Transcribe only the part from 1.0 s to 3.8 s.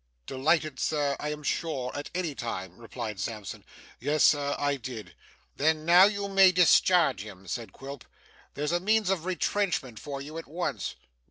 I am sure, at any time,' replied Sampson.